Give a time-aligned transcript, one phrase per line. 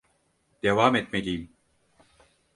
[0.63, 1.49] Devam etmeliyim.